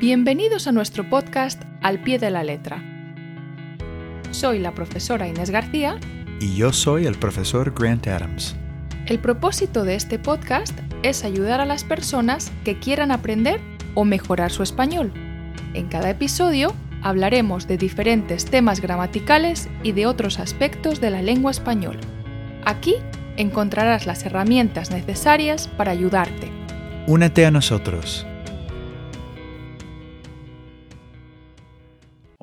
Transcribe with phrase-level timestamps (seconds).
[0.00, 2.80] Bienvenidos a nuestro podcast Al pie de la letra.
[4.30, 5.98] Soy la profesora Inés García
[6.40, 8.54] Y yo soy el profesor Grant Adams.
[9.06, 13.60] El propósito de este podcast es ayudar a las personas que quieran aprender
[13.94, 15.12] o mejorar su español.
[15.74, 16.72] En cada episodio
[17.02, 22.02] hablaremos de diferentes temas gramaticales y de otros aspectos de la lengua española.
[22.64, 22.94] Aquí
[23.36, 26.52] encontrarás las herramientas necesarias para ayudarte.
[27.08, 28.27] Únete a nosotros.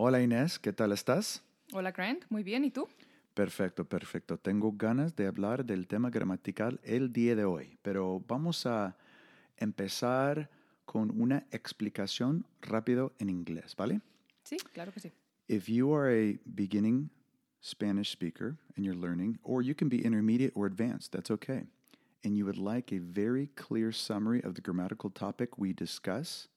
[0.08, 1.42] Hola Inés, ¿qué tal estás?
[1.74, 2.88] Hola Grant, muy bien, ¿y tú?
[3.34, 4.38] Perfecto, perfecto.
[4.38, 8.96] Tengo ganas de hablar del tema gramatical el día de hoy, pero vamos a
[9.58, 10.52] empezar
[10.86, 14.00] con una explicación rápido en inglés, ¿vale?
[14.44, 15.12] Sí, claro que sí.
[15.48, 17.10] If you are a beginning
[17.64, 21.66] Spanish speaker and you're learning, or you can be intermediate or advanced, that's okay,
[22.24, 26.48] and you would like a very clear summary of the grammatical topic we discuss,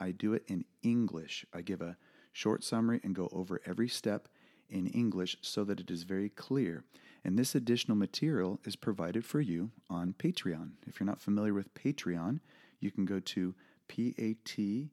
[0.00, 1.46] I do it in English.
[1.54, 1.96] I give a
[2.34, 4.28] short summary and go over every step
[4.68, 6.84] in English so that it is very clear.
[7.24, 10.72] And this additional material is provided for you on Patreon.
[10.86, 12.40] If you're not familiar with Patreon,
[12.80, 13.54] you can go to
[13.88, 14.90] p-a-t-r-e-o-n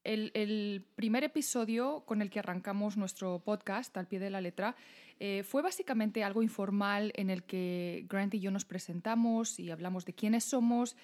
[0.03, 4.75] el, el primer episodio con el que arrancamos nuestro podcast, al pie de la letra,
[5.19, 10.05] eh, fue básicamente algo informal en el que Grant y yo nos presentamos y hablamos
[10.05, 10.95] de quiénes somos,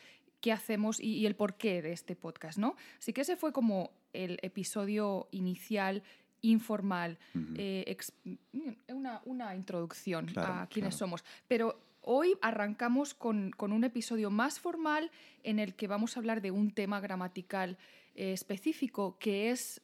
[0.41, 2.75] qué hacemos y, y el porqué de este podcast, ¿no?
[2.99, 6.03] Así que ese fue como el episodio inicial
[6.41, 7.19] informal,
[7.55, 8.13] eh, ex-
[8.87, 10.97] una, una introducción Claro, a quiénes claro.
[10.97, 11.23] somos.
[11.47, 15.11] Pero hoy arrancamos con, con un episodio más formal
[15.43, 17.77] en el que vamos a hablar de un tema gramatical
[18.15, 19.81] eh, específico que es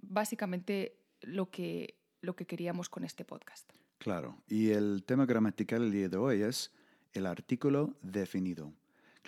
[0.00, 3.68] básicamente lo que, lo que queríamos con este podcast.
[3.98, 6.72] Claro, y el tema gramatical el día de hoy es
[7.12, 8.72] el artículo definido.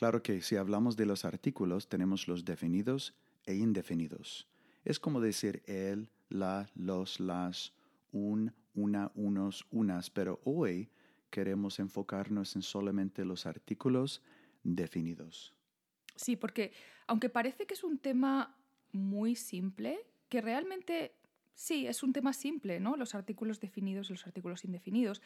[0.01, 3.13] Claro que si hablamos de los artículos, tenemos los definidos
[3.45, 4.49] e indefinidos.
[4.83, 7.75] Es como decir el, la, los, las,
[8.11, 10.89] un, una, unos, unas, pero hoy
[11.29, 14.23] queremos enfocarnos en solamente los artículos
[14.63, 15.53] definidos.
[16.17, 16.73] Sí, porque
[17.07, 18.57] aunque parece que es un tema
[18.93, 20.01] muy simple,
[20.31, 21.13] que realmente
[21.53, 22.97] sí, es un tema simple, ¿no?
[22.97, 25.21] Los artículos definidos y los artículos indefinidos,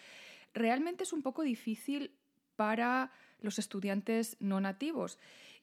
[0.52, 2.10] realmente es un poco difícil
[2.56, 3.10] para
[3.40, 5.18] los estudiantes no nativos.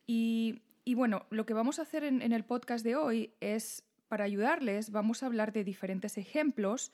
[0.07, 3.83] Y, y bueno, lo que vamos a hacer en, en el podcast de hoy es,
[4.07, 6.91] para ayudarles, vamos a hablar de diferentes ejemplos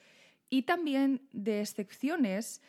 [0.50, 2.62] y también de excepciones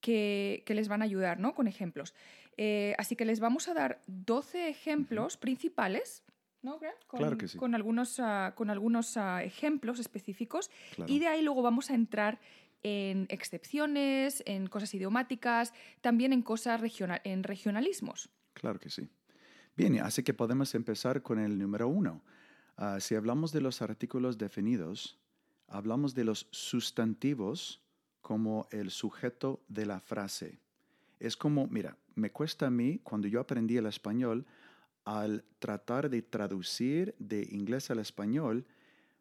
[0.00, 1.54] que, que les van a ayudar, ¿no?
[1.54, 2.14] Con ejemplos.
[2.56, 6.22] Eh, así que les vamos a dar 12 ejemplos principales,
[6.62, 6.96] ¿no, Grant?
[7.06, 7.58] Con, Claro que sí.
[7.58, 11.12] Con algunos, ah, con algunos ah, ejemplos específicos Claro.
[11.12, 12.38] y de ahí luego vamos a entrar
[12.86, 18.28] en excepciones, en cosas idiomáticas, también en cosas regional, en regionalismos.
[18.52, 19.08] Claro que sí.
[19.76, 22.22] Bien, así que podemos empezar con el número uno.
[22.76, 25.18] Ah, si hablamos de los artículos definidos,
[25.66, 27.82] hablamos de los sustantivos
[28.20, 30.60] como el sujeto de la frase.
[31.18, 34.46] Es como, mira, me cuesta a mí, cuando yo aprendí el español,
[35.04, 38.64] al tratar de traducir de inglés al español,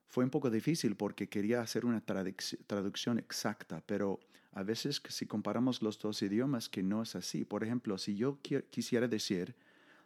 [0.08, 4.20] fue un poco difícil porque quería hacer una traduc- traducción exacta, pero
[4.52, 7.44] a veces si comparamos los dos idiomas que no es así.
[7.44, 9.56] Por ejemplo, si yo qui- quisiera decir,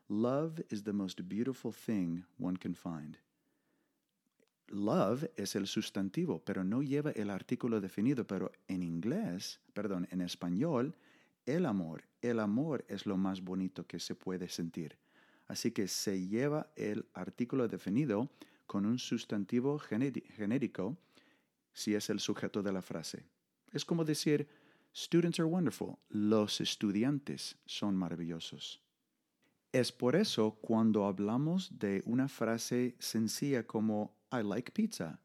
[0.07, 3.17] love is the most beautiful thing one can find.
[4.67, 10.21] Love es el sustantivo, pero no lleva el artículo definido, pero en inglés, perdón, en
[10.21, 10.95] español,
[11.45, 14.97] el amor, el amor es lo más bonito que se puede sentir.
[15.47, 18.29] Así que se lleva el artículo definido
[18.69, 20.95] con un sustantivo gené- genérico
[21.73, 23.25] si es el sujeto de la frase.
[23.73, 24.47] Es como decir,
[24.93, 28.79] students are wonderful, los estudiantes son maravillosos.
[29.71, 35.19] Es por eso cuando hablamos de una frase sencilla como I like pizza,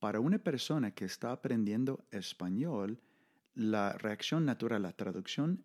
[0.00, 2.98] para una persona que está aprendiendo español,
[3.54, 5.62] la reacción natural, la traducción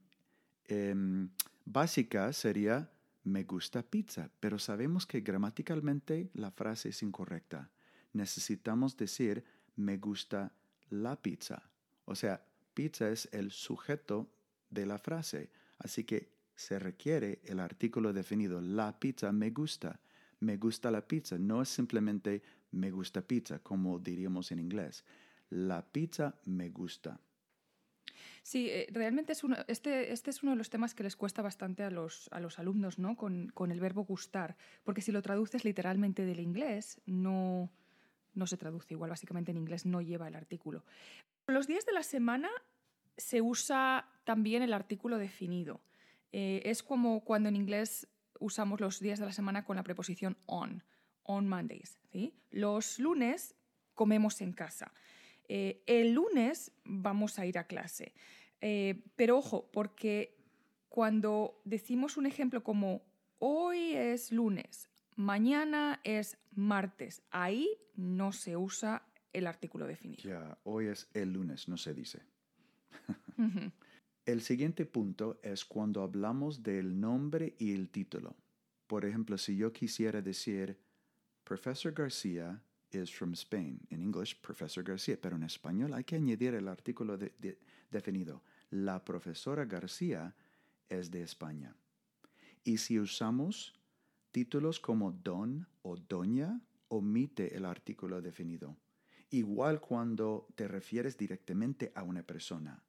[0.68, 1.30] em,
[1.66, 2.92] básica sería
[3.26, 7.70] me gusta pizza, pero sabemos que gramaticalmente la frase es incorrecta.
[8.14, 9.44] Necesitamos decir
[9.76, 10.54] me gusta
[10.90, 11.70] la pizza.
[12.06, 14.30] O sea, pizza es el sujeto
[14.70, 15.50] de la frase,
[15.80, 20.00] así que se requiere el artículo definido la pizza me gusta,
[20.40, 21.38] me gusta la pizza.
[21.38, 25.04] No es simplemente me gusta pizza, como diríamos en inglés.
[25.50, 27.20] La pizza me gusta.
[28.46, 31.42] Sí, eh, realmente es uno, este, este es uno de los temas que les cuesta
[31.42, 33.18] bastante a los, a los alumnos, ¿no?
[33.18, 37.72] Con, con el verbo gustar, porque si lo traduces literalmente del inglés, no,
[38.36, 40.84] no se traduce igual, básicamente en inglés no lleva el artículo.
[41.48, 42.52] Los días de la semana
[43.18, 45.82] se usa también el artículo definido.
[46.32, 48.08] Eh, es como cuando en inglés
[48.40, 50.84] usamos los días de la semana con la preposición on,
[51.24, 51.98] on Mondays.
[52.52, 53.56] Los lunes
[53.96, 54.94] comemos en casa.
[55.48, 58.14] Eh, el lunes vamos a ir a clase.
[58.62, 60.38] Eh, pero ojo, porque
[60.90, 63.04] cuando decimos un ejemplo como
[63.40, 70.24] hoy es lunes, mañana es martes, ahí no se usa el artículo definido.
[70.24, 72.22] Ya, hoy es el lunes, no se dice.
[74.26, 78.36] El siguiente punto es cuando hablamos del nombre y el título.
[78.88, 80.80] Por ejemplo, si yo quisiera decir,
[81.44, 82.60] Professor García
[82.96, 83.80] is from Spain.
[83.90, 85.18] En English, Professor García.
[85.22, 87.18] Pero en español hay que añadir el artículo
[87.92, 88.42] definido.
[88.72, 90.36] La profesora García
[90.90, 91.76] es de España.
[92.64, 93.74] Y si usamos
[94.32, 98.76] títulos como don o doña, omite el artículo definido.
[99.30, 102.84] Igual cuando te refieres directamente a una persona.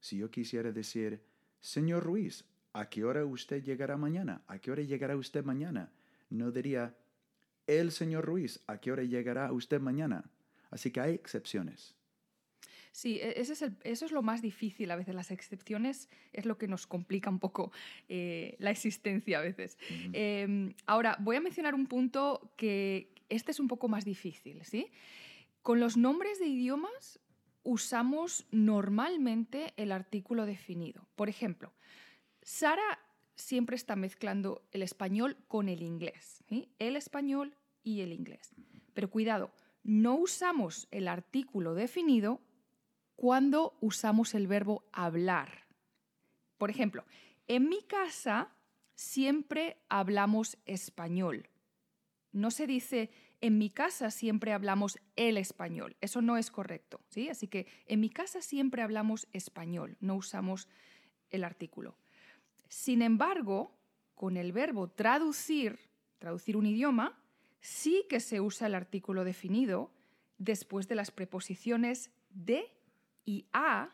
[0.00, 1.22] Si yo quisiera decir,
[1.60, 4.42] señor Ruiz, ¿a qué hora usted llegará mañana?
[4.46, 5.92] ¿A qué hora llegará usted mañana?
[6.30, 6.96] No diría,
[7.68, 10.24] el señor Ruiz, ¿a qué hora llegará usted mañana?
[10.70, 11.94] Así que hay excepciones.
[12.92, 15.14] Sí, e-, ese es eso es lo más difícil a veces.
[15.14, 17.70] Las excepciones es lo que nos complica un poco
[18.08, 19.78] eh, la existencia a veces.
[20.12, 24.64] Em, ahora, voy a mencionar un punto que este es un poco más difícil.
[24.64, 24.90] ¿sí?
[25.62, 27.20] Con los nombres de idiomas
[27.62, 31.06] usamos normalmente el artículo definido.
[31.16, 31.72] Por ejemplo,
[32.42, 32.98] Sara
[33.38, 36.44] siempre está mezclando el español con el inglés.
[36.78, 38.54] El español y el inglés.
[38.94, 39.52] Pero cuidado,
[39.82, 42.40] no usamos el artículo definido
[43.16, 45.66] cuando usamos el verbo hablar.
[46.58, 47.04] Por ejemplo,
[47.46, 48.52] en mi casa
[48.94, 51.48] siempre hablamos español.
[52.32, 55.96] No se dice en mi casa siempre hablamos el español.
[56.00, 57.28] Eso no es correcto, ¿sí?
[57.28, 60.68] Así que en mi casa siempre hablamos español, no usamos
[61.30, 61.96] el artículo.
[62.68, 63.76] Sin embargo,
[64.14, 65.78] con el verbo traducir,
[66.18, 67.18] traducir un idioma,
[67.60, 69.90] sí que se usa el artículo definido
[70.38, 72.72] después de las preposiciones de
[73.24, 73.90] y a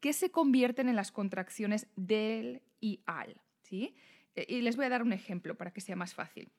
[0.00, 3.40] que se convierten en las contracciones del y al.
[3.62, 3.94] ¿sí?
[4.34, 6.50] E, y les voy a dar un ejemplo para que sea más fácil.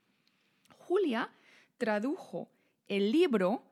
[0.78, 1.30] Julia
[1.78, 2.50] tradujo
[2.88, 3.64] el libro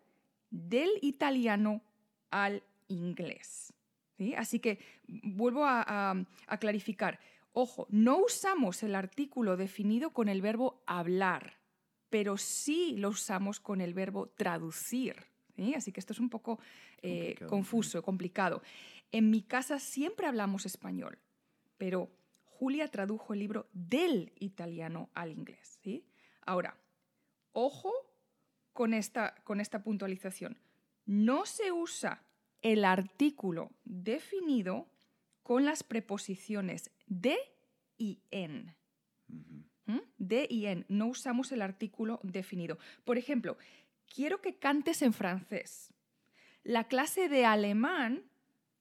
[0.50, 1.81] del italiano
[2.29, 3.74] al inglés.
[4.18, 4.36] ¿sí?
[4.36, 6.15] Así que vuelvo a,
[6.59, 7.19] clarificar.
[7.53, 11.59] Ojo, no usamos el artículo definido con el verbo hablar,
[12.09, 15.15] pero sí lo usamos con el verbo traducir.
[15.75, 16.59] Así que esto es un poco
[17.03, 18.63] eh, confuso, complicado.
[19.11, 21.19] En mi casa siempre hablamos español,
[21.77, 22.09] pero
[22.44, 25.77] Julia tradujo el libro del italiano al inglés.
[25.83, 26.07] ¿sí?
[26.41, 26.75] Ahora,
[27.51, 27.91] ojo
[28.73, 30.57] con esta, con esta puntualización.
[31.05, 32.23] No se usa
[32.61, 34.88] el artículo definido
[35.44, 36.89] con las preposiciones
[37.21, 37.38] de
[37.98, 38.75] y en.
[39.86, 40.00] ¿Mm?
[40.18, 40.86] De y en.
[40.89, 42.77] No usamos el artículo definido.
[43.03, 43.58] Por ejemplo,
[44.13, 45.93] quiero que cantes en francés.
[46.63, 48.24] La clase de alemán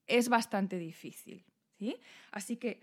[0.07, 1.45] es bastante difícil.
[1.79, 1.97] ¿sí?
[2.31, 2.81] Así que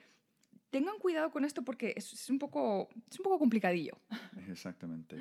[0.70, 3.98] tengan cuidado con esto porque es, un poco, es un poco complicadillo.
[4.50, 5.18] Exactamente.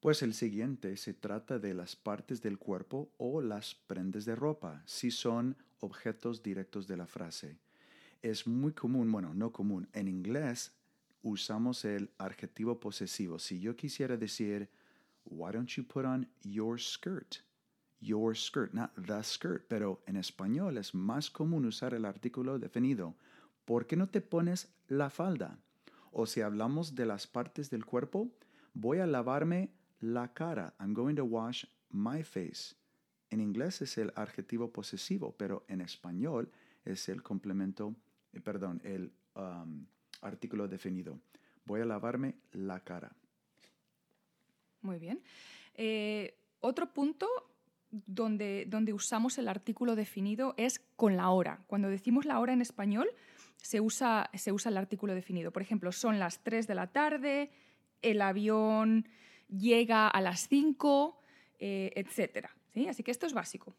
[0.00, 4.82] Pues el siguiente se trata de las partes del cuerpo o las prendas de ropa,
[4.86, 7.58] si son objetos directos de la frase.
[8.22, 10.72] Es muy común, bueno, no común, en inglés
[11.22, 13.38] usamos el adjetivo posesivo.
[13.38, 14.68] Si yo quisiera decir,
[15.24, 17.36] why don't you put on your skirt?
[18.00, 23.14] Your skirt, not the skirt, pero en español es más común usar el artículo definido.
[23.64, 25.58] ¿Por qué no te pones la falda?
[26.12, 28.30] O si hablamos de las partes del cuerpo,
[28.74, 30.74] voy a lavarme la cara.
[30.80, 32.74] I'm going to wash my face.
[33.30, 36.50] En inglés es el adjetivo posesivo, pero en español
[36.84, 37.94] es el complemento,
[38.32, 39.86] eh, perdón, el um,
[40.22, 41.18] artículo definido.
[41.64, 43.12] Voy a lavarme la cara.
[44.82, 45.22] Muy bien.
[45.74, 47.28] Eh, otro punto
[47.90, 51.62] donde, donde usamos el artículo definido es con la hora.
[51.66, 53.08] Cuando decimos la hora en español,
[53.56, 55.52] se usa, se usa el artículo definido.
[55.52, 57.50] Por ejemplo, son las 3 de la tarde,
[58.02, 59.06] el avión
[59.48, 61.20] llega a las 5,
[61.58, 62.48] eh, etc.
[62.72, 62.88] ¿sí?
[62.88, 63.74] Así que esto es básico.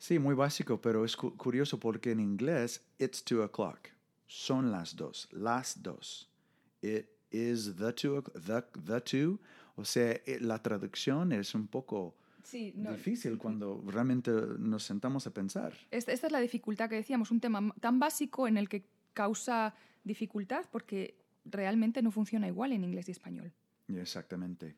[0.00, 3.90] Sí, muy básico, pero es curioso porque en inglés, it's 2 o'clock.
[4.26, 6.26] Son las dos, las dos.
[6.80, 9.38] It is the to, the, the to.
[9.76, 15.26] O sea, eh, la traducción es un poco Sí, no, difícil cuando realmente nos sentamos
[15.26, 15.74] a pensar.
[15.90, 19.74] esta, esta es la dificultad que decíamos, un tema tan básico en el que causa
[20.02, 21.14] dificultad porque
[21.44, 23.52] realmente no funciona igual en inglés y español.
[23.88, 24.76] Exactamente.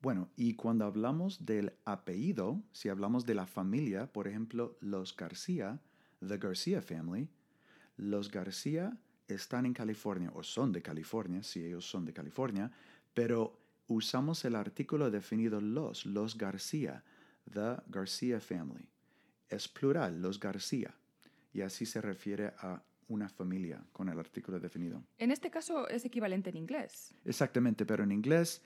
[0.00, 5.80] Bueno, y cuando hablamos del apellido, si hablamos de la familia, por ejemplo, los García,
[6.26, 7.28] the García family,
[7.96, 12.70] los García están en California o son de California, si ellos son de California,
[13.14, 17.02] pero usamos el artículo definido los, los García,
[17.50, 18.88] the García family.
[19.48, 20.94] Es plural, los García,
[21.52, 25.02] y así se refiere a una familia con el artículo definido.
[25.18, 27.14] En este caso es equivalente en inglés.
[27.24, 28.62] Exactamente, pero en inglés,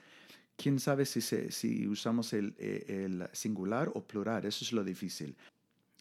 [0.61, 4.83] quién sabe si, se, si usamos el, eh, el singular o plural, eso es lo
[4.83, 5.35] difícil.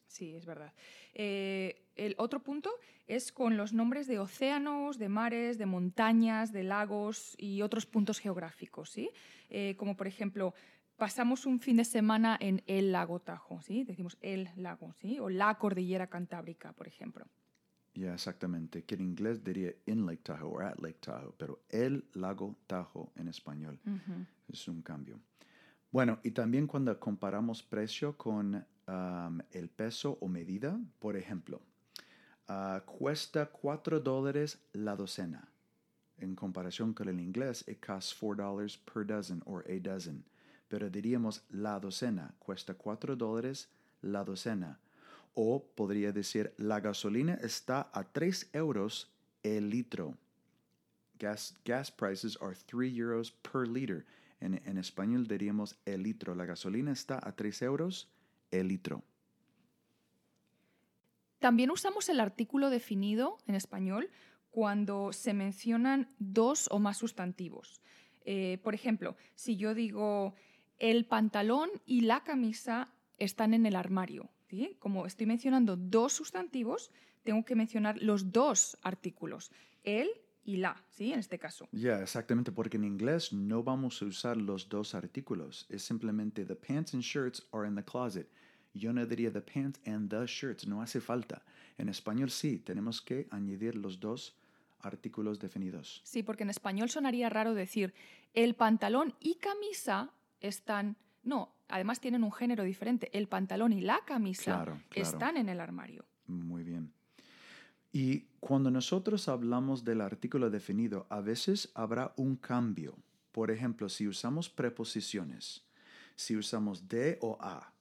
[0.06, 0.72] Sí, es verdad.
[1.14, 2.70] Eh, el otro punto
[3.06, 8.18] es con los nombres de océanos, de mares, de montañas, de lagos y otros puntos
[8.18, 9.10] geográficos, ¿sí?
[9.48, 10.54] Eh, como por ejemplo,
[10.96, 13.84] pasamos un fin de semana en el lago Tajo, ¿sí?
[13.84, 15.18] Decimos el lago, ¿sí?
[15.18, 17.26] O la cordillera cantábrica, por ejemplo.
[17.94, 22.04] Ya, exactamente, que en inglés diría in Lake Tahoe o at Lake Tahoe, pero el
[22.14, 23.80] lago Tahoe en español
[24.52, 25.20] es un cambio.
[25.90, 28.64] Bueno, y también cuando comparamos precio con
[29.50, 31.60] el peso o medida, por ejemplo,
[32.48, 35.48] ah, cuesta 4 dólares la docena.
[36.18, 40.24] En comparación con el inglés, it costs 4 dollars per dozen or a dozen.
[40.68, 43.68] Pero diríamos la docena, cuesta 4 dólares
[44.02, 44.78] la docena.
[45.34, 49.08] O podría decir, la gasolina está a 3 euros
[49.42, 50.16] el litro.
[51.18, 54.04] Gas, gas prices are 3 euros per liter.
[54.40, 56.34] En, español diríamos el litro.
[56.34, 58.08] La gasolina está a 3 euros
[58.50, 59.04] el litro.
[61.38, 64.10] También usamos el artículo definido en español
[64.50, 67.80] cuando se mencionan dos o más sustantivos.
[68.24, 70.34] Eh, por ejemplo, si yo digo
[70.78, 74.76] el pantalón y la camisa están en el armario, ¿sí?
[74.78, 76.90] como estoy mencionando dos sustantivos,
[77.22, 79.50] tengo que mencionar los dos artículos,
[79.84, 80.08] el
[80.42, 81.12] y la, ¿sí?
[81.12, 81.68] En este caso.
[81.72, 85.66] Ya, exactamente, porque en inglés no vamos a usar los dos artículos.
[85.68, 88.28] Es simplemente the pants and shirts are in the closet.
[88.72, 91.42] Yo no diría the pants and the shirts, no hace falta.
[91.76, 94.36] En español sí, tenemos que añadir los dos
[94.80, 96.00] artículos definidos.
[96.04, 97.92] Sí, porque en español sonaría raro decir
[98.32, 100.96] el pantalón y camisa están...
[101.22, 103.10] No, además tienen un género diferente.
[103.12, 105.08] El pantalón y la camisa Claro, claro.
[105.08, 106.06] están en el armario.
[106.26, 106.94] Muy bien.
[107.92, 112.96] Y cuando nosotros hablamos del artículo definido, a veces habrá un cambio.
[113.32, 115.64] Por ejemplo, si usamos preposiciones,
[116.14, 117.72] si usamos de o a.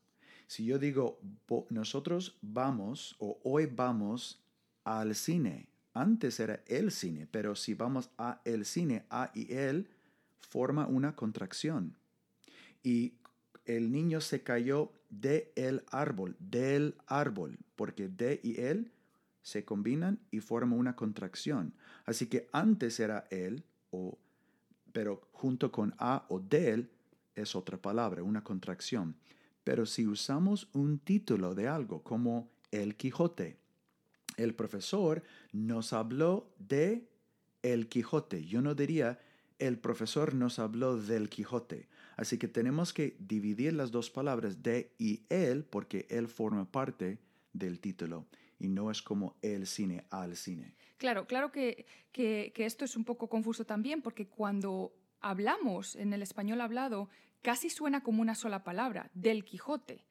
[0.48, 4.42] Si yo digo, "Vo- nosotros vamos o hoy vamos
[4.84, 5.68] al cine.
[5.94, 9.88] Antes era el cine, pero si vamos a el cine, a y el
[10.39, 11.96] forma una contracción.
[12.82, 13.13] Y
[13.66, 18.92] el niño se cayó de el árbol, del árbol, porque de y el
[19.41, 21.74] se combinan y forman una contracción.
[22.05, 24.17] Así que antes era él, o,
[24.91, 26.89] pero junto con a o del
[27.36, 29.15] es otra palabra, una contracción.
[29.63, 33.58] Pero si usamos un título de algo como El Quijote,
[34.38, 37.08] el profesor nos habló de
[37.62, 38.46] El Quijote.
[38.46, 39.19] Yo no diría
[39.60, 41.89] el profesor nos habló del Quijote.
[42.15, 47.19] Así que tenemos que dividir las dos palabras de y él porque él forma parte
[47.53, 48.25] del título
[48.60, 50.75] y no es como el cine al cine.
[50.98, 56.13] Claro, claro que, que- que esto es un poco confuso también, porque cuando hablamos en
[56.13, 57.10] el español hablado,
[57.42, 60.04] casi suena como una sola palabra, del Quijote.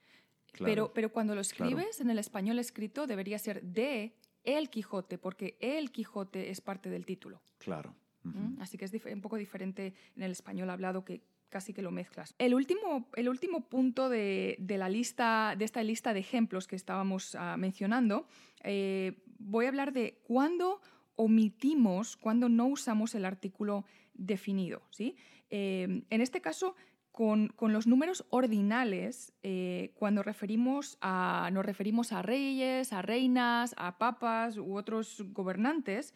[0.52, 1.66] Claro, pero, pero cuando lo claro.
[1.70, 4.14] escribes en el español escrito debería ser de
[4.44, 7.42] el Quijote, porque el Quijote es parte del título.
[7.58, 7.94] Claro.
[8.22, 8.60] ¿Mm?
[8.60, 12.34] Así que es un poco diferente en el español hablado que casi que lo mezclas.
[12.38, 16.76] El último, el último punto de, de la lista, de esta lista de ejemplos que
[16.76, 18.26] estábamos ah, mencionando,
[18.62, 20.80] eh, voy a hablar de cuándo
[21.16, 24.82] omitimos, cuándo no usamos el artículo definido.
[24.90, 25.16] ¿sí?
[25.50, 26.74] Eh, en este caso,
[27.10, 33.74] con, con los números ordinales, eh, cuando referimos a, nos referimos a reyes, a reinas,
[33.76, 36.14] a papas u otros gobernantes,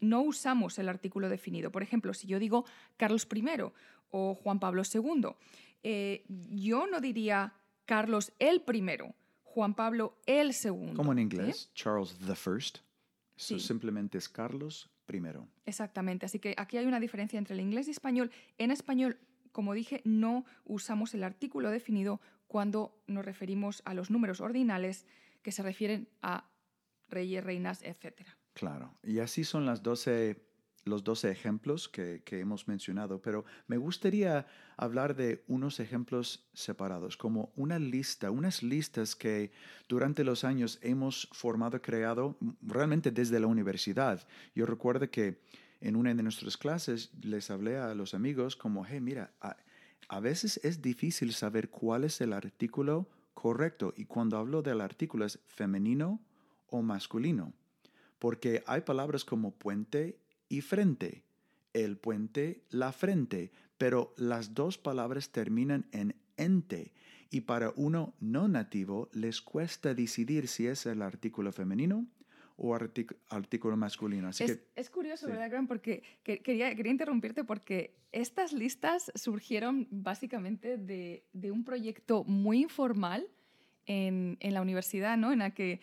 [0.00, 1.72] no usamos el artículo definido.
[1.72, 2.64] Por ejemplo, si yo digo
[2.96, 3.42] Carlos I
[4.16, 5.26] o Juan Pablo II,
[5.82, 7.52] eh, yo no diría
[7.84, 10.94] Carlos el primero, Juan Pablo el segundo.
[10.94, 11.22] Como en ¿sí?
[11.22, 12.78] inglés, Charles the First.
[13.36, 13.58] Sí.
[13.58, 15.48] simplemente es Carlos primero.
[15.66, 16.26] Exactamente.
[16.26, 18.30] Así que aquí hay una diferencia entre el inglés y español.
[18.56, 19.18] En español,
[19.50, 25.06] como dije, no usamos el artículo definido cuando nos referimos a los números ordinales
[25.42, 26.48] que se refieren a
[27.08, 28.28] reyes, reinas, etc.
[28.52, 28.94] Claro.
[29.02, 30.53] Y así son las 12
[30.84, 37.52] los dos ejemplos que, hemos mencionado, pero me gustaría hablar de unos ejemplos separados, como
[37.56, 39.52] una lista, unas listas que
[39.88, 44.26] durante los años hemos formado, creado realmente desde la universidad.
[44.54, 45.40] Yo recuerdo que
[45.80, 49.56] en una de nuestras clases les hablé a los amigos como, hey, mira, a,
[50.08, 55.24] a veces es difícil saber cuál es el artículo correcto y cuando hablo del artículo
[55.24, 56.20] es femenino
[56.68, 57.52] o masculino,
[58.18, 61.24] porque hay palabras como puente y frente,
[61.72, 66.92] el puente, la frente, pero las dos palabras terminan en ente
[67.30, 72.06] y para uno no nativo les cuesta decidir si es el artículo femenino
[72.56, 74.28] o artículo masculino.
[74.28, 75.66] Así es, es curioso, ¿verdad, Graham?
[75.66, 83.26] Porque quería, quería interrumpirte porque estas listas surgieron básicamente de, de un proyecto muy informal
[83.86, 85.32] en, en, la universidad, ¿no?
[85.32, 85.80] En la que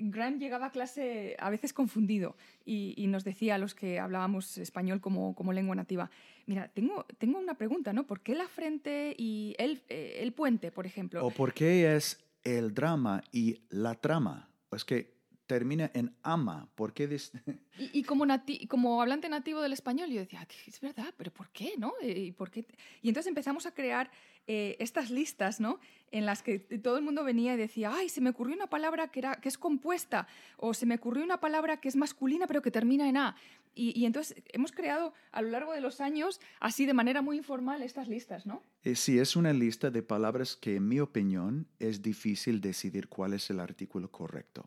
[0.00, 5.00] Grant llegaba a clase a veces confundido y, nos decía a los que hablábamos español
[5.00, 6.10] como, como, lengua nativa,
[6.46, 8.06] mira, tengo, tengo una pregunta, ¿no?
[8.06, 11.24] ¿Por qué la frente y el, eh, el puente, por ejemplo?
[11.24, 14.50] ¿O por qué es el drama y la trama?
[14.72, 15.19] Es que
[15.50, 16.68] termina en ama.
[16.76, 17.08] ¿Por qué?
[17.78, 18.24] y, y, como,
[18.68, 21.72] como hablante nativo del español, yo decía, es verdad, pero ¿por qué?
[21.76, 21.92] ¿no?
[22.00, 22.64] Eh, ¿Y, por qué?
[23.02, 24.12] y entonces empezamos a crear
[24.46, 25.80] eh, estas listas, ¿no?
[26.12, 29.08] En las que todo el mundo venía y decía, ay, se me ocurrió una palabra
[29.08, 32.62] que, era, que es compuesta, o se me ocurrió una palabra que es masculina pero
[32.62, 33.34] que termina en A.
[33.74, 37.36] Y, y entonces hemos creado a lo largo de los años, así de manera muy
[37.36, 38.62] informal, estas listas, ¿no?
[38.84, 43.32] Eh, sí, es una lista de palabras que, en mi opinión, es difícil decidir cuál
[43.32, 44.64] es el artículo correcto.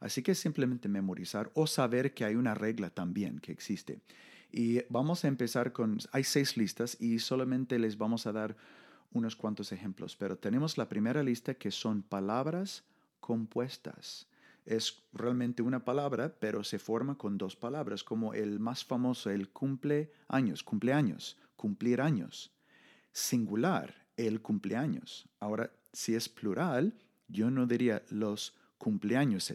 [0.00, 4.00] Así que simplemente memorizar o saber que hay una regla también que existe.
[4.50, 8.56] Y vamos a empezar con, hay seis listas y solamente les vamos a dar
[9.12, 12.84] unos cuantos ejemplos, pero tenemos la primera lista que son palabras
[13.20, 14.26] compuestas.
[14.64, 19.48] Es realmente una palabra, pero se forma con dos palabras, como el más famoso, el
[19.50, 22.52] cumpleaños, cumpleaños, cumplir años.
[23.12, 25.28] Singular, el cumpleaños.
[25.40, 26.94] Ahora, si es plural,
[27.28, 29.50] yo no diría los cumpleaños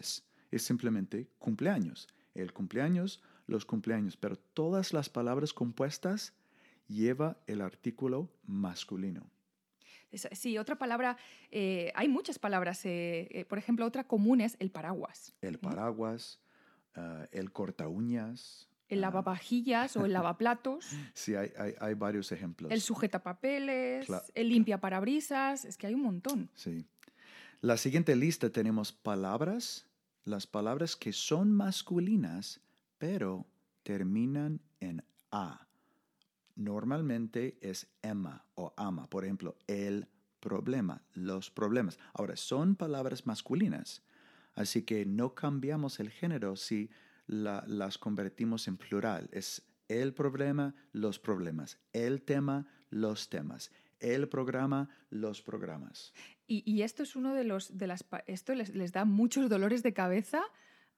[0.57, 2.07] es simplemente cumpleaños.
[2.33, 6.33] El cumpleaños, los cumpleaños, pero todas las palabras compuestas
[6.87, 9.29] lleva el artículo masculino.
[10.31, 11.17] Sí, otra palabra,
[11.51, 15.33] eh, hay muchas palabras, eh, eh, por ejemplo, otra común es el paraguas.
[15.41, 16.39] El paraguas,
[17.31, 18.69] el corta uñas.
[18.87, 19.07] El ah.
[19.07, 20.85] lavavajillas o el lavaplatos.
[21.13, 22.71] Sí, hay, hay, hay, varios ejemplos.
[22.71, 26.49] El sujetapapeles, el limpia parabrisas, es que hay un montón.
[26.55, 26.85] Sí.
[27.61, 29.85] La siguiente lista tenemos palabras
[30.25, 32.59] las palabras que son masculinas,
[32.97, 33.45] pero
[33.83, 35.67] terminan en A.
[36.55, 39.09] Normalmente es Emma o ama.
[39.09, 40.07] Por ejemplo, el
[40.39, 41.99] problema, los problemas.
[42.13, 44.03] Ahora, son palabras masculinas,
[44.55, 46.89] así que no cambiamos el género si
[47.27, 49.29] las convertimos en plural.
[49.31, 51.77] Es el problema, los problemas.
[51.93, 56.13] El tema, los temas el programa, los programas.
[56.47, 60.43] Y, esto es uno de los de las esto les, da muchos dolores de cabeza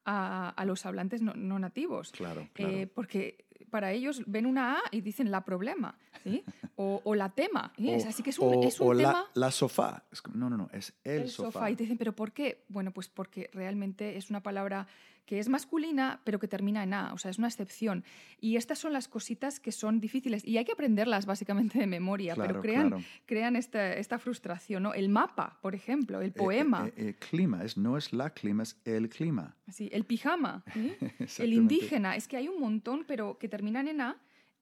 [0.04, 2.12] a, los hablantes no, nativos.
[2.12, 2.90] Claro, eh, claro.
[2.94, 6.44] porque para ellos ven una A y dicen la problema, ¿sí?
[6.76, 7.72] O, la tema.
[8.06, 9.28] Así que es un, es un tema...
[9.34, 10.04] La, la, sofá.
[10.32, 11.70] No, no, no, es el, el sofá.
[11.70, 12.64] Y te dicen, ¿pero por qué?
[12.68, 14.86] Bueno, pues porque realmente es una palabra
[15.28, 18.02] que es masculina, pero que termina en A, o sea, es una excepción.
[18.40, 22.34] Y estas son las cositas que son difíciles y hay que aprenderlas básicamente de memoria,
[22.34, 24.84] pero crean, crean esta, esta, frustración.
[24.84, 24.94] ¿no?
[24.94, 26.90] El mapa, por ejemplo, el eh, poema.
[26.96, 29.54] El, eh, eh, clima, es, no es la clima, es el clima.
[29.70, 30.64] Sí, el pijama,
[31.38, 34.16] el indígena, es que hay un montón, pero que terminan en A.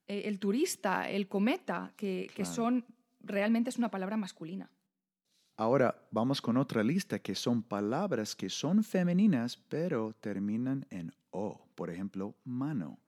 [0.08, 2.84] el turista, el cometa, que, que son
[3.20, 4.68] realmente es una palabra masculina.
[5.58, 11.66] Ahora vamos con otra lista que son palabras que son femeninas pero terminan en O.
[11.74, 12.98] Por ejemplo, mano.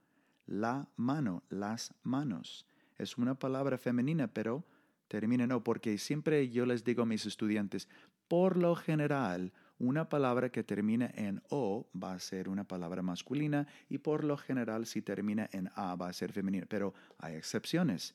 [0.47, 2.67] La mano, las manos.
[2.97, 4.65] Es una palabra femenina pero
[5.09, 7.87] termina en O porque siempre yo les digo a mis estudiantes,
[8.29, 13.67] por lo general, una palabra que termina en O va a ser una palabra masculina
[13.91, 16.65] y por lo general si termina en A va a ser femenina.
[16.67, 18.15] Pero hay excepciones.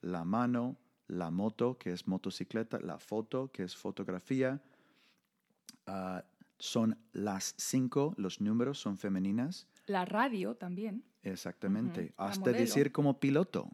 [0.00, 4.60] La mano, la moto, que es motocicleta, la foto, que es fotografía.
[5.86, 6.24] Ah,
[6.58, 9.66] son las cinco, los números son femeninas.
[9.86, 11.04] La radio también.
[11.22, 12.12] Exactamente.
[12.16, 13.68] Hasta decir como piloto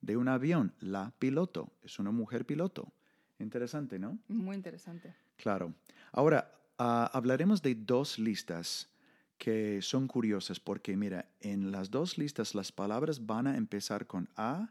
[0.00, 2.92] de un avión, la piloto, es una mujer piloto.
[3.38, 4.18] Interesante, ¿no?
[4.28, 5.14] Muy interesante.
[5.36, 5.74] Claro.
[6.12, 8.90] Ahora, ah, hablaremos de dos listas
[9.38, 14.28] que son curiosas porque, mira, en las dos listas las palabras van a empezar con
[14.36, 14.70] A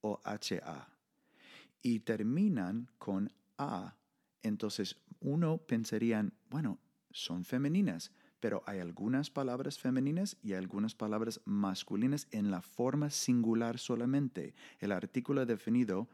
[0.00, 0.97] o HA
[1.82, 3.96] y terminan con A.
[4.42, 6.78] Entonces uno pensaría, bueno,
[7.10, 13.78] son femeninas, pero hay algunas palabras femeninas y algunas palabras masculinas en la forma singular
[13.78, 14.54] solamente.
[14.78, 16.08] El artículo definido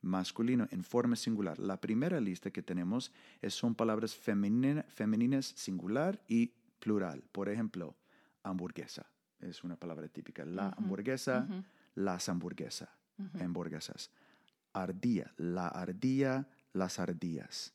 [0.00, 1.58] masculino en forma singular.
[1.58, 7.24] La primera lista que tenemos es, son palabras femeninas singular y plural.
[7.32, 7.96] Por ejemplo,
[8.42, 9.06] hamburguesa
[9.40, 10.44] es una palabra típica.
[10.44, 11.46] La hamburguesa,
[11.94, 12.88] las hamburguesas,
[13.40, 14.10] hamburguesas.
[14.72, 17.74] Ardilla, la ardilla, las ardillas,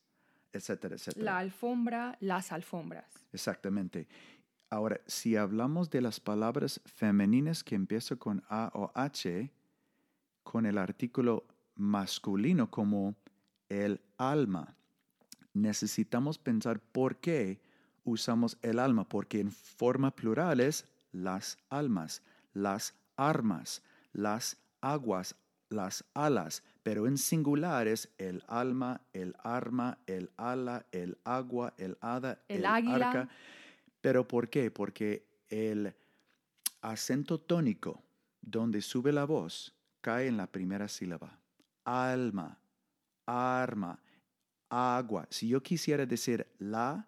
[0.51, 1.25] etcétera, etcétera.
[1.25, 3.05] La alfombra, las alfombras.
[3.31, 4.07] Exactamente.
[4.69, 9.51] Ahora, si hablamos de las palabras femeninas que empiezan con A o H,
[10.43, 13.15] con el artículo masculino como
[13.69, 14.75] el alma,
[15.53, 17.61] necesitamos pensar por qué
[18.03, 22.21] usamos el alma, porque en forma plural es las almas,
[22.53, 25.35] las armas, las aguas,
[25.73, 31.97] las alas, pero en singular es el alma, el arma, el ala, el agua, el
[32.01, 33.29] hada, el, arca.
[34.01, 34.71] ¿Pero por qué?
[34.71, 35.93] Porque el
[36.81, 38.03] acento tónico
[38.41, 41.39] donde sube la voz cae en la primera sílaba.
[41.85, 42.57] Alma,
[43.25, 43.99] arma,
[44.69, 45.27] agua.
[45.29, 47.07] Si yo quisiera decir la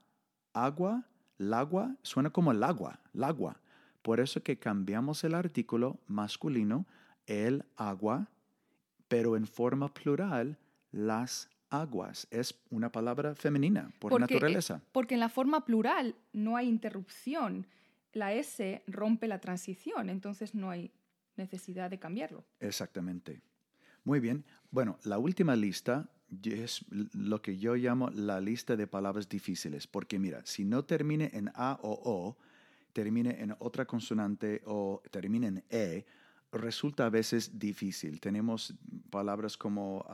[0.54, 1.04] agua,
[1.38, 3.60] el agua, suena como el agua, el agua.
[4.01, 6.86] Por eso que cambiamos el artículo masculino,
[7.25, 8.30] el agua,
[9.08, 10.58] pero en forma plural,
[10.91, 12.28] las aguas.
[12.32, 14.82] Es una palabra femenina por naturaleza.
[14.91, 17.68] Porque en la forma plural no hay interrupción.
[18.13, 20.91] La S rompe la transición, entonces no hay
[21.36, 22.46] necesidad de cambiarlo.
[22.60, 23.41] Exactamente.
[24.04, 24.46] Muy bien.
[24.72, 26.10] Bueno, la última lista
[26.44, 31.30] es lo que yo llamo la lista de palabras difíciles, porque mira, si no termine
[31.34, 32.38] en A o O,
[32.94, 36.06] termine en otra consonante o termine en E,
[36.58, 38.20] resulta a veces difícil.
[38.20, 38.74] Tenemos
[39.10, 40.06] palabras como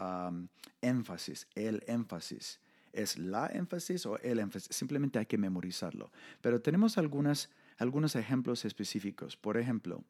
[0.82, 2.60] énfasis, el énfasis.
[2.94, 4.76] ¿Es la énfasis o el énfasis?
[4.76, 6.12] Simplemente hay que memorizarlo.
[6.42, 9.38] Pero tenemos algunas, algunos ejemplos específicos.
[9.38, 10.04] Por ejemplo,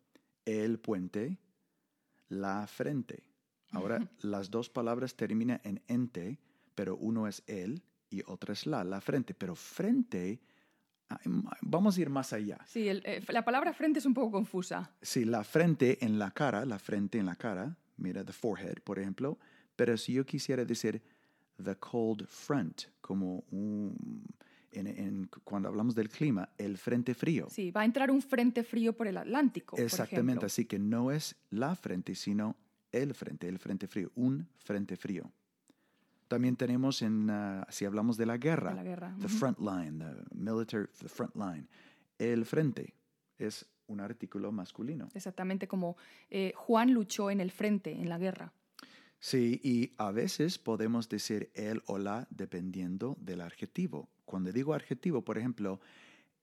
[0.46, 1.38] el puente,
[2.30, 3.24] la frente.
[3.72, 6.40] Ahora, las dos palabras terminan en ente,
[6.76, 9.34] pero uno es el y otro es la, la frente.
[9.34, 10.42] Pero frente
[11.62, 12.60] Vamos a ir más allá.
[12.66, 14.92] Sí, eh, la palabra frente es un poco confusa.
[15.02, 19.00] Sí, la frente en la cara, la frente en la cara, mira, the forehead, por
[19.00, 19.38] ejemplo,
[19.76, 21.02] pero si yo quisiera decir
[21.64, 23.44] the cold front, como
[25.44, 27.48] cuando hablamos del clima, el frente frío.
[27.50, 29.78] Sí, va a entrar un frente frío por el Atlántico.
[29.78, 32.56] Exactamente, así que no es la frente, sino
[32.92, 35.32] el frente, el frente frío, un frente frío.
[36.32, 38.74] También tenemos en, ah, si hablamos de la guerra,
[39.20, 41.68] the front line, the military, the front line.
[42.18, 42.94] El frente
[43.38, 45.10] es un artículo masculino.
[45.14, 45.98] Exactamente como
[46.30, 48.54] eh, Juan luchó en el frente, en la guerra.
[49.20, 54.08] Sí, y a veces podemos decir él o la dependiendo del adjetivo.
[54.24, 55.82] Cuando digo adjetivo, por ejemplo,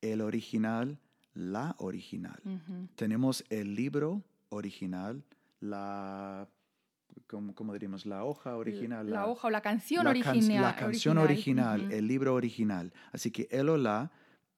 [0.03, 0.99] el original,
[1.33, 2.43] la original.
[2.95, 5.25] Tenemos el libro original,
[5.61, 6.47] la
[7.27, 9.11] como, diríamos, la hoja original.
[9.11, 10.63] La, hoja o la canción original.
[10.63, 12.93] la canción original, el libro original.
[13.13, 14.11] Así que el o la,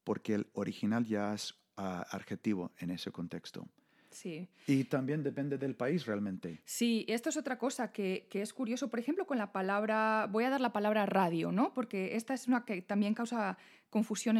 [0.04, 3.66] porque el original ya es uh, adjetivo en ese contexto.
[4.10, 4.48] Sí.
[4.66, 6.60] Y también depende del país realmente.
[6.64, 8.88] Sí, esto es otra cosa que, que, es curioso.
[8.88, 11.72] Por ejemplo, con la palabra, voy a dar la palabra radio, ¿no?
[11.74, 13.56] Porque esta es una que también causa
[13.90, 14.36] confusión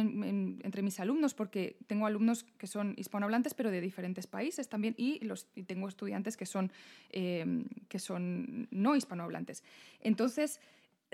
[0.63, 5.23] entre mis alumnos, porque tengo alumnos que son hispanohablantes, pero de diferentes países también, y,
[5.25, 6.71] los, tengo estudiantes que son,
[7.09, 9.63] eh, que son no hispanohablantes.
[9.99, 10.61] Entonces,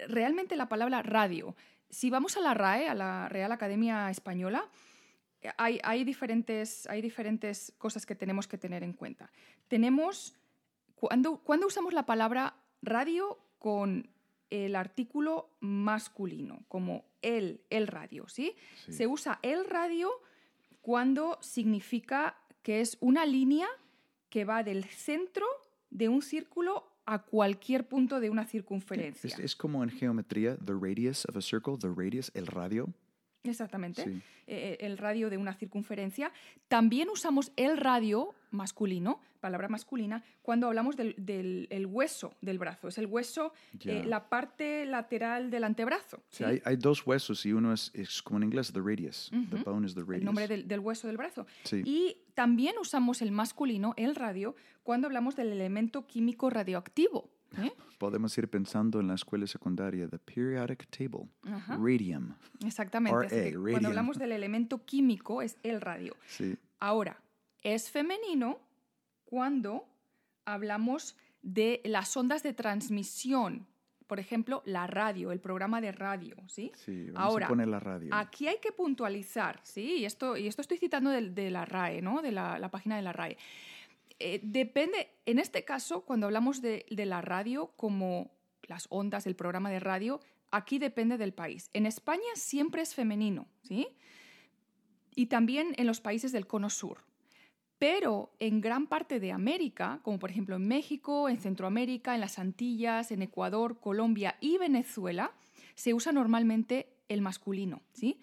[0.08, 1.56] realmente la palabra radio,
[1.90, 4.70] si vamos a la RAE, a la Real Academia Española,
[5.58, 9.32] hay, hay, diferentes, hay diferentes cosas que tenemos que tener en cuenta.
[9.68, 10.36] Tenemos,
[10.96, 14.10] cuando, cuando usamos la palabra radio con
[14.50, 18.56] el artículo masculino, como el, el radio, ¿sí?
[18.90, 20.10] Se usa el radio
[20.82, 23.68] cuando significa que es una línea
[24.30, 25.46] que va del centro
[25.90, 29.30] de un círculo a cualquier punto de una circunferencia.
[29.30, 32.94] Es, es, como en geometría, the radius of a circle, the radius, el radio.
[33.44, 36.32] Exactamente, eh, eh, el radio de una circunferencia.
[36.68, 42.88] También usamos el radio masculino, palabra masculina, cuando hablamos del, del hueso del brazo.
[42.88, 43.54] Es el hueso,
[43.86, 46.22] eh, la parte lateral del antebrazo.
[46.30, 46.44] ¿sí?
[46.44, 49.32] hay, hay, dos huesos y uno es, es, como en inglés, the radius.
[49.50, 50.20] The bone is the radius.
[50.20, 51.46] El nombre del, del hueso del brazo.
[51.72, 57.30] Y también usamos el masculino, el radio, cuando hablamos del elemento químico radioactivo.
[57.58, 57.72] ¿Eh?
[57.98, 61.30] Podemos ir pensando en la escuela secundaria, the periodic table,
[61.68, 62.36] radium.
[62.66, 63.54] Exactamente.
[63.72, 66.16] Cuando hablamos del elemento químico es el radio.
[66.28, 66.58] Sí.
[66.80, 67.20] Ahora,
[67.64, 68.60] es femenino
[69.26, 69.88] cuando
[70.46, 73.68] hablamos de las ondas de transmisión
[74.08, 76.72] por ejemplo, la radio, el programa de radio, ¿sí?
[76.76, 78.10] Sí, vamos Ahora, a poner la radio.
[78.14, 79.98] Aquí hay que puntualizar, ¿sí?
[79.98, 82.22] Y esto, y esto estoy citando de, de la RAE, ¿no?
[82.22, 83.38] De la, la página de la RAE.
[84.20, 88.32] Eh, depende, en este caso, cuando hablamos de, de la radio como
[88.64, 90.20] las ondas, el programa de radio,
[90.52, 91.70] aquí depende del país.
[91.74, 93.88] En España siempre es femenino, ¿sí?
[95.16, 97.04] Y también en los países del cono sur.
[97.80, 102.40] Pero en gran parte de América, como por ejemplo en México, en Centroamérica, en las
[102.40, 105.32] Antillas, en Ecuador, Colombia y Venezuela,
[105.76, 107.82] se usa normalmente el masculino.
[107.94, 108.20] ¿sí?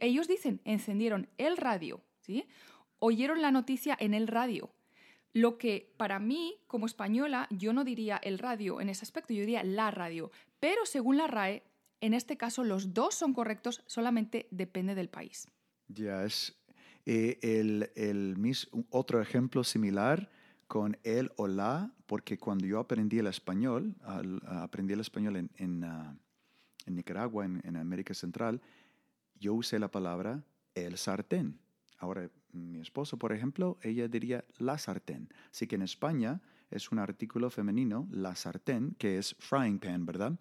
[0.00, 2.44] Ellos dicen, encendieron el radio, ¿sí?
[2.98, 4.70] oyeron la noticia en el radio.
[5.42, 9.40] Lo que para mí, como española, yo no diría el radio en ese aspecto, yo
[9.40, 10.30] diría la radio.
[10.58, 11.62] Pero según la RAE,
[12.00, 15.46] en este caso los dos son correctos, solamente depende del país.
[15.88, 16.56] Ya es
[17.06, 20.28] eh, el, el mis- otro ejemplo similar
[20.66, 25.50] con el o la, porque cuando yo aprendí el español, al- aprendí el español en,
[25.56, 26.16] en, ah,
[26.86, 28.60] en Nicaragua, en, en América Central,
[29.38, 30.42] yo usé la palabra
[30.74, 31.58] el sartén.
[31.98, 32.28] Ahora,
[32.78, 35.28] mi esposo, por ejemplo, ella diría la sartén.
[35.50, 40.38] Así que en España es un artículo femenino, la sartén, que es frying pan, ¿verdad?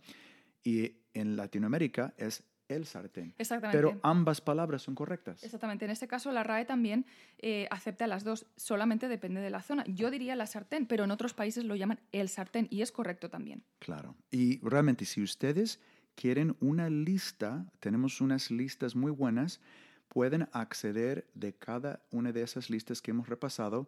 [0.63, 3.33] Y en Latinoamérica es el sartén.
[3.37, 3.77] Exactamente.
[3.77, 5.43] Pero ambas palabras son correctas.
[5.43, 5.85] Exactamente.
[5.85, 7.05] En este caso, la RAE también
[7.39, 8.45] eh, acepta las dos.
[8.55, 9.83] Solamente depende de la zona.
[9.87, 13.29] Yo diría la sartén, pero en otros países lo llaman el sartén y es correcto
[13.29, 13.63] también.
[13.79, 14.15] Claro.
[14.31, 15.79] Y realmente, si ustedes
[16.15, 19.61] quieren una lista, tenemos unas listas muy buenas,
[20.07, 23.87] pueden acceder de cada una de esas listas que hemos repasado,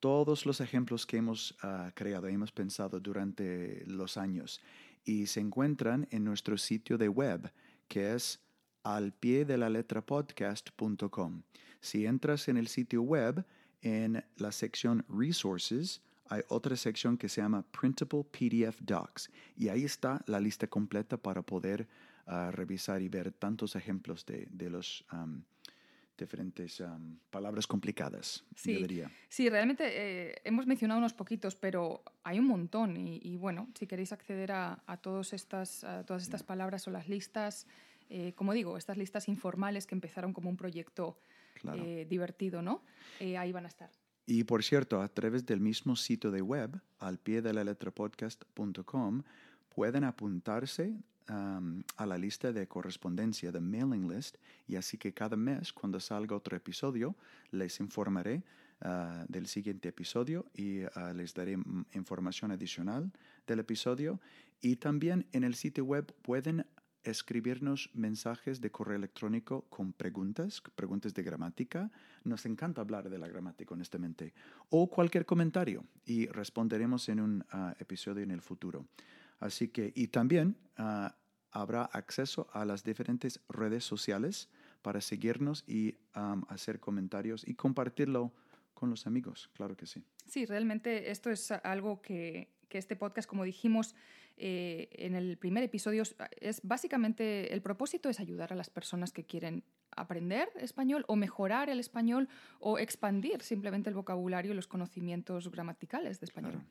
[0.00, 4.60] todos los ejemplos que hemos ah, creado, hemos pensado durante los años.
[5.04, 7.52] Y se encuentran en nuestro sitio de web,
[7.88, 8.40] que es
[8.82, 11.42] al pie de la letra podcast.com.
[11.80, 13.44] Si entras en el sitio web,
[13.82, 19.30] en la sección Resources, hay otra sección que se llama Printable PDF Docs.
[19.56, 21.88] Y ahí está la lista completa para poder
[22.26, 25.04] ah, revisar y ver tantos ejemplos de, de los
[26.18, 26.82] diferentes
[27.30, 28.74] palabras complicadas, Sí.
[28.74, 29.10] yo diría.
[29.30, 29.84] Sí, realmente
[30.30, 32.96] eh, hemos mencionado unos poquitos, pero hay un montón.
[32.98, 36.90] Y, y bueno, si queréis acceder a, a todas, estas, a todas estas palabras o
[36.90, 37.66] las listas,
[38.10, 41.18] eh, como digo, estas listas informales que empezaron como un proyecto
[41.54, 41.82] Claro.
[41.84, 42.82] eh, divertido, ¿no?
[43.20, 43.90] Ahí van a estar.
[44.26, 47.90] Y por cierto, a través del mismo sitio de web, al pie de la letra
[47.90, 49.22] podcast.com,
[49.74, 50.94] pueden apuntarse
[51.30, 56.00] am, a la lista de correspondencia, de mailing list, y así que cada mes, cuando
[56.00, 57.16] salga otro episodio,
[57.50, 58.42] les informaré
[58.80, 63.12] ah, del siguiente episodio y ah, les daré mm, información adicional
[63.46, 64.20] del episodio.
[64.60, 66.66] Y también en el sitio web pueden
[67.02, 71.90] escribirnos mensajes de correo electrónico con preguntas, preguntas de gramática.
[72.24, 74.34] Nos encanta hablar de la gramática, honestamente.
[74.68, 78.86] O cualquier comentario y responderemos en un ah, episodio en el futuro.
[79.38, 81.16] Así que, y también ah,
[81.52, 84.48] habrá acceso a las diferentes redes sociales
[84.82, 88.32] para seguirnos y am, hacer comentarios y compartirlo
[88.74, 90.02] con los amigos, claro que sí.
[90.26, 93.94] Sí, realmente esto es algo que, que este podcast, como dijimos
[94.38, 99.12] eh, en el primer episodio, es- es básicamente el propósito es ayudar a las personas
[99.12, 99.64] que quieren
[99.96, 106.20] aprender español o mejorar el español o expandir simplemente el vocabulario y los conocimientos gramaticales
[106.20, 106.52] de español.
[106.52, 106.66] Claro.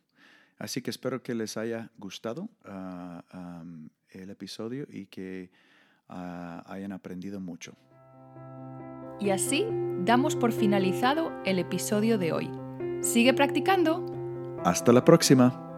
[0.59, 3.63] Así que espero que les haya gustado ah,
[4.11, 5.49] el episodio y que
[6.09, 7.73] ah, hayan aprendido mucho.
[9.21, 9.65] Y así
[10.03, 12.51] damos por finalizado el episodio de hoy.
[13.01, 14.05] Sigue practicando.
[14.63, 15.68] Hasta la próxima.